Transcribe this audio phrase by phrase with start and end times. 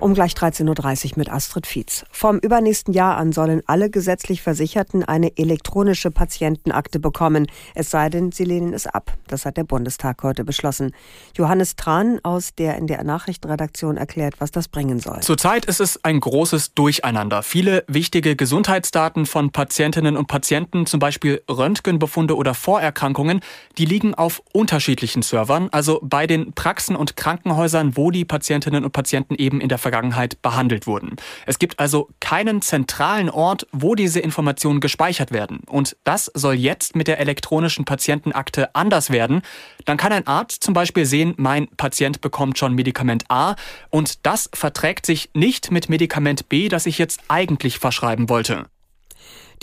[0.00, 2.04] Um gleich 13.30 Uhr mit Astrid Fietz.
[2.12, 8.30] Vom übernächsten Jahr an sollen alle gesetzlich Versicherten eine elektronische Patientenakte bekommen, es sei denn,
[8.30, 9.12] sie lehnen es ab.
[9.26, 10.92] Das hat der Bundestag heute beschlossen.
[11.36, 15.18] Johannes Tran aus der in der Nachrichtenredaktion erklärt, was das bringen soll.
[15.20, 17.42] Zurzeit ist es ein großes Durcheinander.
[17.42, 23.40] Viele wichtige Gesundheitsdaten von Patientinnen und Patienten, zum Beispiel Röntgenbefunde oder Vorerkrankungen,
[23.78, 28.92] die liegen auf unterschiedlichen Servern, also bei den Praxen und Krankenhäusern, wo die Patientinnen und
[28.92, 31.16] Patienten eben in der Vergangenheit behandelt wurden.
[31.46, 35.60] Es gibt also keinen zentralen Ort, wo diese Informationen gespeichert werden.
[35.66, 39.40] Und das soll jetzt mit der elektronischen Patientenakte anders werden.
[39.86, 43.56] Dann kann ein Arzt zum Beispiel sehen, mein Patient bekommt schon Medikament A
[43.88, 48.66] und das verträgt sich nicht mit Medikament B, das ich jetzt eigentlich verschreiben wollte.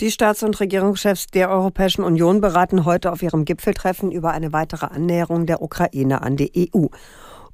[0.00, 4.86] Die Staats- und Regierungschefs der Europäischen Union beraten heute auf ihrem Gipfeltreffen über eine weitere
[4.86, 6.88] Annäherung der Ukraine an die EU.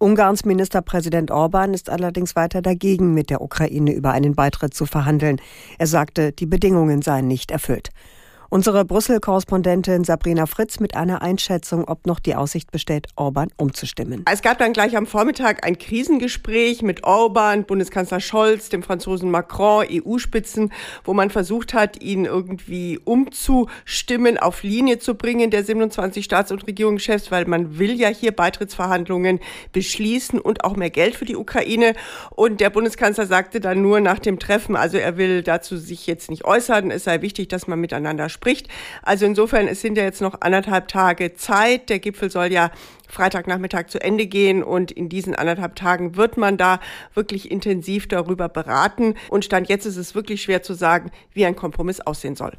[0.03, 5.41] Ungarns Ministerpräsident Orban ist allerdings weiter dagegen, mit der Ukraine über einen Beitritt zu verhandeln.
[5.79, 7.91] Er sagte, die Bedingungen seien nicht erfüllt.
[8.53, 14.27] Unsere Brüssel-Korrespondentin Sabrina Fritz mit einer Einschätzung, ob noch die Aussicht besteht, Orban umzustimmen.
[14.31, 19.87] Es gab dann gleich am Vormittag ein Krisengespräch mit Orban, Bundeskanzler Scholz, dem Franzosen Macron,
[19.91, 20.71] EU-Spitzen,
[21.03, 26.67] wo man versucht hat, ihn irgendwie umzustimmen, auf Linie zu bringen, der 27 Staats- und
[26.67, 29.41] Regierungschefs, weil man will ja hier Beitrittsverhandlungen
[29.73, 31.95] beschließen und auch mehr Geld für die Ukraine.
[32.29, 36.29] Und der Bundeskanzler sagte dann nur nach dem Treffen, also er will dazu sich jetzt
[36.29, 38.69] nicht äußern, es sei wichtig, dass man miteinander spricht spricht.
[39.03, 41.89] Also insofern, es sind ja jetzt noch anderthalb Tage Zeit.
[41.89, 42.71] Der Gipfel soll ja
[43.09, 46.81] Freitagnachmittag zu Ende gehen und in diesen anderthalb Tagen wird man da
[47.15, 49.15] wirklich intensiv darüber beraten.
[49.29, 52.53] Und Stand jetzt ist es wirklich schwer zu sagen, wie ein Kompromiss aussehen soll.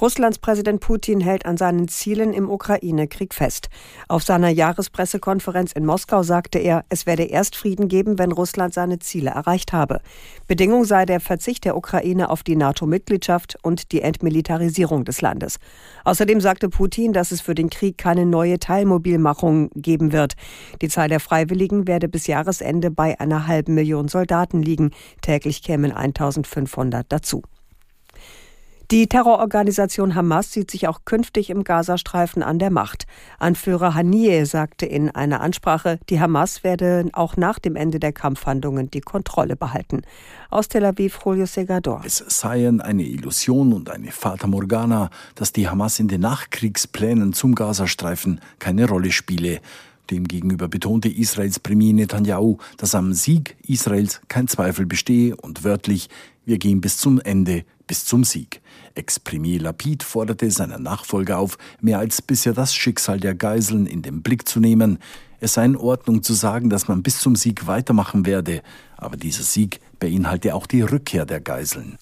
[0.00, 3.68] Russlands Präsident Putin hält an seinen Zielen im Ukraine-Krieg fest.
[4.08, 8.98] Auf seiner Jahrespressekonferenz in Moskau sagte er, es werde erst Frieden geben, wenn Russland seine
[8.98, 10.00] Ziele erreicht habe.
[10.48, 15.58] Bedingung sei der Verzicht der Ukraine auf die NATO-Mitgliedschaft und die Entmilitarisierung des Landes.
[16.02, 20.34] Außerdem sagte Putin, dass es für den Krieg keine neue Teilmobilmachung geben wird.
[20.82, 24.90] Die Zahl der Freiwilligen werde bis Jahresende bei einer halben Million Soldaten liegen.
[25.22, 27.42] Täglich kämen 1500 dazu.
[28.94, 33.08] Die Terrororganisation Hamas sieht sich auch künftig im Gazastreifen an der Macht.
[33.40, 38.92] Anführer Haniyeh sagte in einer Ansprache, die Hamas werde auch nach dem Ende der Kampfhandlungen
[38.92, 40.02] die Kontrolle behalten.
[40.48, 42.02] Aus Tel Aviv, Julio Segador.
[42.04, 47.56] Es seien eine Illusion und eine Fata Morgana, dass die Hamas in den Nachkriegsplänen zum
[47.56, 49.60] Gazastreifen keine Rolle spiele.
[50.10, 56.08] Demgegenüber betonte Israels Premier Netanyahu, dass am Sieg Israels kein Zweifel bestehe und wörtlich,
[56.44, 58.60] wir gehen bis zum Ende, bis zum Sieg.
[58.94, 64.22] Ex-Premier Lapid forderte seinen Nachfolger auf, mehr als bisher das Schicksal der Geiseln in den
[64.22, 64.98] Blick zu nehmen.
[65.40, 68.62] Es sei in Ordnung zu sagen, dass man bis zum Sieg weitermachen werde,
[68.96, 71.98] aber dieser Sieg beinhalte auch die Rückkehr der Geiseln.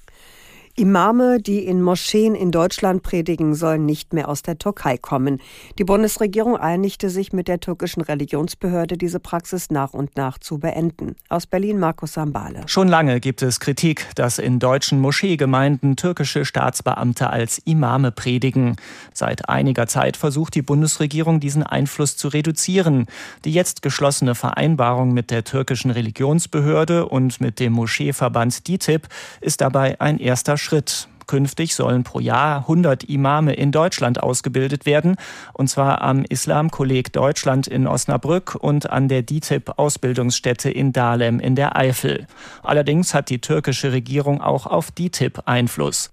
[0.75, 5.39] Imame, die in Moscheen in Deutschland predigen, sollen nicht mehr aus der Türkei kommen.
[5.79, 11.15] Die Bundesregierung einigte sich mit der türkischen Religionsbehörde, diese Praxis nach und nach zu beenden.
[11.29, 12.63] Aus Berlin Markus Sambale.
[12.65, 18.77] Schon lange gibt es Kritik, dass in deutschen Moscheegemeinden türkische Staatsbeamte als Imame predigen.
[19.13, 23.09] Seit einiger Zeit versucht die Bundesregierung, diesen Einfluss zu reduzieren.
[23.45, 29.07] Die jetzt geschlossene Vereinbarung mit der türkischen Religionsbehörde und mit dem Moscheeverband DITIB
[29.43, 31.09] ist dabei ein erster Schritt.
[31.27, 35.17] Künftig sollen pro Jahr 100 Imame in Deutschland ausgebildet werden,
[35.53, 41.77] und zwar am Islamkolleg Deutschland in Osnabrück und an der DITIB-Ausbildungsstätte in Dahlem in der
[41.77, 42.27] Eifel.
[42.63, 46.11] Allerdings hat die türkische Regierung auch auf DITIB Einfluss.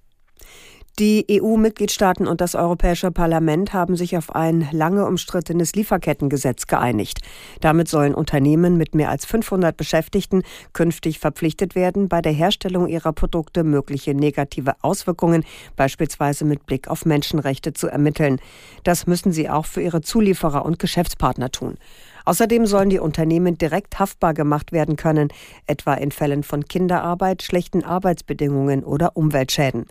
[0.99, 7.21] Die EU-Mitgliedstaaten und das Europäische Parlament haben sich auf ein lange umstrittenes Lieferkettengesetz geeinigt.
[7.61, 10.43] Damit sollen Unternehmen mit mehr als 500 Beschäftigten
[10.73, 15.45] künftig verpflichtet werden, bei der Herstellung ihrer Produkte mögliche negative Auswirkungen,
[15.77, 18.41] beispielsweise mit Blick auf Menschenrechte, zu ermitteln.
[18.83, 21.77] Das müssen sie auch für ihre Zulieferer und Geschäftspartner tun.
[22.25, 25.29] Außerdem sollen die Unternehmen direkt haftbar gemacht werden können,
[25.65, 29.85] etwa in Fällen von Kinderarbeit, schlechten Arbeitsbedingungen oder Umweltschäden.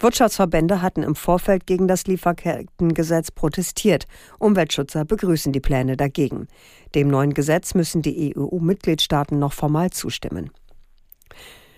[0.00, 4.06] Wirtschaftsverbände hatten im Vorfeld gegen das Lieferkettengesetz protestiert.
[4.38, 6.48] Umweltschützer begrüßen die Pläne dagegen.
[6.94, 10.50] Dem neuen Gesetz müssen die EU-Mitgliedstaaten noch formal zustimmen.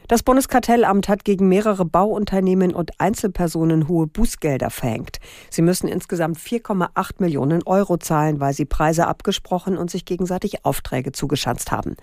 [0.08, 5.18] Das Bundeskartellamt hat gegen mehrere Bauunternehmen und Einzelpersonen hohe Bußgelder verhängt.
[5.48, 11.12] Sie müssen insgesamt 4,8 Millionen Euro zahlen, weil sie Preise abgesprochen und sich gegenseitig Aufträge
[11.12, 11.96] zugeschanzt haben.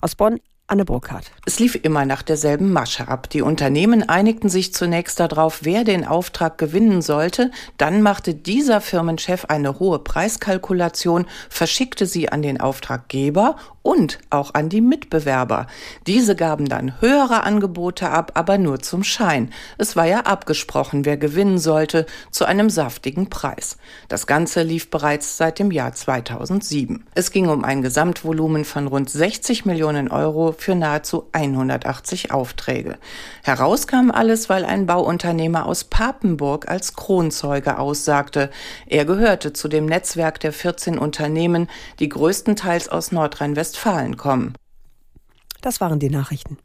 [0.00, 0.40] Aus Bonn
[0.72, 1.30] Anne Burkhardt.
[1.44, 3.28] Es lief immer nach derselben Masche ab.
[3.28, 7.50] Die Unternehmen einigten sich zunächst darauf, wer den Auftrag gewinnen sollte.
[7.76, 14.68] Dann machte dieser Firmenchef eine hohe Preiskalkulation, verschickte sie an den Auftraggeber und auch an
[14.68, 15.66] die Mitbewerber.
[16.06, 19.50] Diese gaben dann höhere Angebote ab, aber nur zum Schein.
[19.76, 23.76] Es war ja abgesprochen, wer gewinnen sollte, zu einem saftigen Preis.
[24.08, 27.04] Das Ganze lief bereits seit dem Jahr 2007.
[27.14, 32.98] Es ging um ein Gesamtvolumen von rund 60 Millionen Euro für nahezu 180 Aufträge.
[33.42, 38.50] Herauskam alles, weil ein Bauunternehmer aus Papenburg als Kronzeuge aussagte.
[38.86, 41.68] Er gehörte zu dem Netzwerk der 14 Unternehmen,
[41.98, 44.54] die größtenteils aus Nordrhein-Westfalen kommen.
[45.60, 46.58] Das waren die Nachrichten.